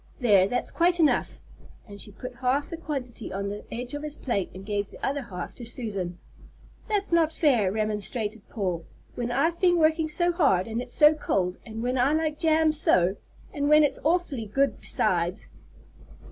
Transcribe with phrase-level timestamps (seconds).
[0.19, 1.39] "There, that's quite enough,"
[1.87, 4.97] and she put half the quantity on the edge of his plate and gave the
[5.05, 6.17] other half to Susan.
[6.87, 11.57] "That's not fair," remonstrated Paul, "when I've been working so hard, and it's so cold,
[11.67, 13.17] and when I like jam so,
[13.53, 15.41] and when it's so awfully good beside."